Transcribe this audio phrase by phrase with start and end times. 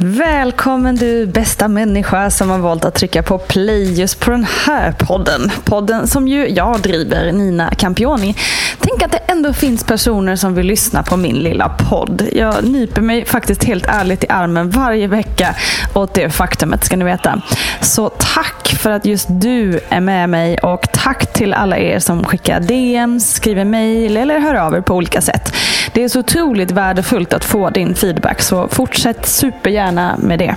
[0.00, 4.92] Välkommen du bästa människa som har valt att trycka på play just på den här
[4.92, 5.50] podden.
[5.64, 8.34] Podden som ju jag driver, Nina Campioni.
[8.80, 12.28] Tänk att det ändå finns personer som vill lyssna på min lilla podd.
[12.32, 15.54] Jag nyper mig faktiskt helt ärligt i armen varje vecka
[15.94, 17.42] åt det faktumet ska ni veta.
[17.80, 22.24] Så tack för att just du är med mig och tack till alla er som
[22.24, 25.54] skickar DM, skriver mejl eller hör av er på olika sätt.
[25.92, 30.56] Det är så otroligt värdefullt att få din feedback så fortsätt super supergärna med det.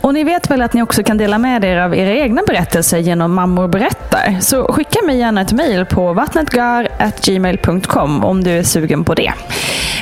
[0.00, 2.98] Och ni vet väl att ni också kan dela med er av era egna berättelser
[2.98, 4.40] genom Mammor berättar.
[4.40, 9.32] Så skicka mig gärna ett mejl på vattnetgar.gmail.com om du är sugen på det.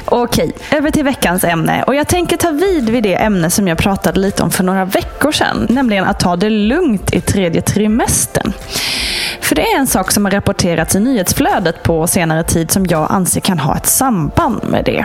[0.05, 1.84] Okej, över till veckans ämne.
[1.87, 4.84] Och jag tänker ta vid vid det ämne som jag pratade lite om för några
[4.84, 5.67] veckor sedan.
[5.71, 8.53] Nämligen att ta det lugnt i tredje trimestern.
[9.41, 13.06] För det är en sak som har rapporterats i nyhetsflödet på senare tid som jag
[13.11, 15.05] anser kan ha ett samband med det.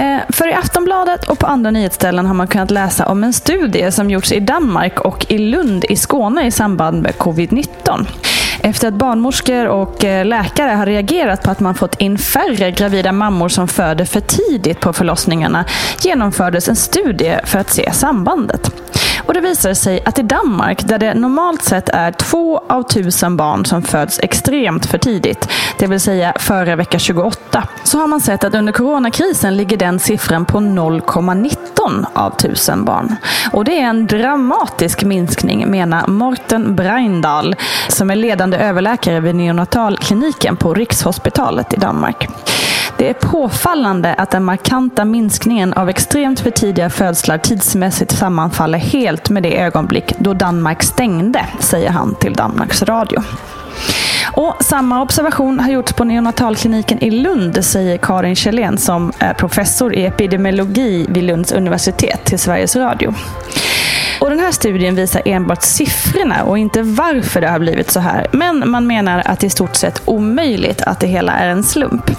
[0.00, 3.92] Eh, för i Aftonbladet och på andra nyhetsställen har man kunnat läsa om en studie
[3.92, 8.06] som gjorts i Danmark och i Lund i Skåne i samband med covid-19.
[8.62, 13.12] Efter att barnmorskor och eh, läkare har reagerat på att man fått in färre gravida
[13.12, 15.64] mammor som föder för tidigt på förlossningarna
[16.02, 18.89] genomfördes en studie för att se sambandet.
[19.30, 23.36] Och det visade sig att i Danmark, där det normalt sett är två av tusen
[23.36, 25.48] barn som föds extremt för tidigt,
[25.78, 29.98] det vill säga före vecka 28, så har man sett att under coronakrisen ligger den
[29.98, 33.16] siffran på 0,19 av tusen barn.
[33.52, 37.56] Och det är en dramatisk minskning, menar Morten Breindahl
[37.88, 42.28] som är ledande överläkare vid neonatalkliniken på Rikshospitalet i Danmark.
[43.00, 49.30] Det är påfallande att den markanta minskningen av extremt för tidiga födslar tidsmässigt sammanfaller helt
[49.30, 53.22] med det ögonblick då Danmark stängde, säger han till Danmarks Radio.
[54.32, 59.94] Och samma observation har gjorts på neonatalkliniken i Lund, säger Karin Kjellén som är professor
[59.94, 63.14] i epidemiologi vid Lunds universitet till Sveriges Radio.
[64.20, 68.26] Och den här studien visar enbart siffrorna och inte varför det har blivit så här.
[68.32, 71.62] Men man menar att det är i stort sett omöjligt att det hela är en
[71.62, 72.10] slump.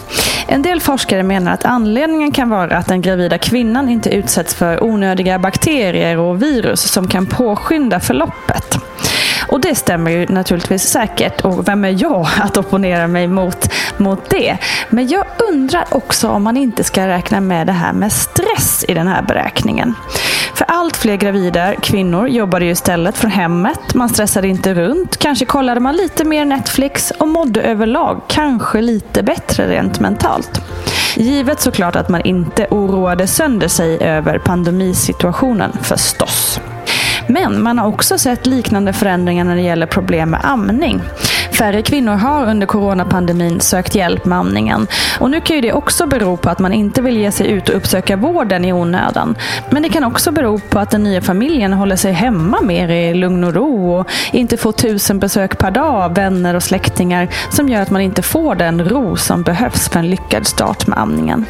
[0.52, 4.84] En del forskare menar att anledningen kan vara att den gravida kvinnan inte utsätts för
[4.84, 8.78] onödiga bakterier och virus som kan påskynda förloppet.
[9.48, 11.42] Och det stämmer ju naturligtvis säkert.
[11.42, 14.58] Och vem är jag att opponera mig mot, mot det?
[14.90, 18.94] Men jag undrar också om man inte ska räkna med det här med stress i
[18.94, 19.96] den här beräkningen.
[20.62, 23.94] För allt fler gravida kvinnor jobbade ju istället från hemmet.
[23.94, 25.18] Man stressade inte runt.
[25.18, 30.62] Kanske kollade man lite mer Netflix och mådde överlag kanske lite bättre rent mentalt.
[31.16, 36.60] Givet såklart att man inte oroade sönder sig över pandemisituationen förstås.
[37.28, 41.02] Men man har också sett liknande förändringar när det gäller problem med amning.
[41.62, 44.88] Färre kvinnor har under coronapandemin sökt hjälp med amningen.
[45.20, 47.70] Och nu kan ju det också bero på att man inte vill ge sig ut
[47.70, 49.36] och uppsöka vården i onödan.
[49.70, 53.14] Men det kan också bero på att den nya familjen håller sig hemma mer i
[53.14, 57.70] lugn och ro och inte får tusen besök per dag av vänner och släktingar som
[57.70, 61.46] gör att man inte får den ro som behövs för en lyckad start med amningen.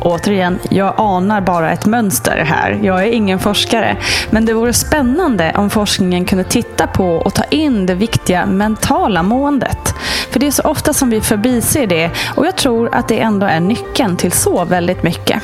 [0.00, 2.80] Återigen, jag anar bara ett mönster här.
[2.82, 3.96] Jag är ingen forskare.
[4.30, 9.22] Men det vore spännande om forskningen kunde titta på och ta in det viktiga mentala
[9.22, 9.94] målet måendet.
[10.30, 13.46] För det är så ofta som vi förbiser det och jag tror att det ändå
[13.46, 15.42] är nyckeln till så väldigt mycket.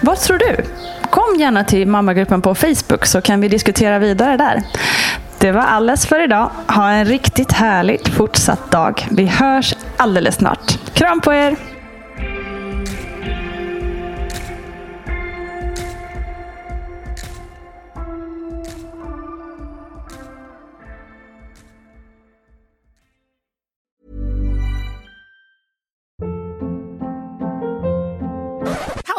[0.00, 0.56] Vad tror du?
[1.10, 4.62] Kom gärna till mammagruppen på Facebook så kan vi diskutera vidare där.
[5.38, 6.50] Det var alles för idag.
[6.68, 9.06] Ha en riktigt härligt fortsatt dag.
[9.10, 10.94] Vi hörs alldeles snart.
[10.94, 11.73] Kram på er!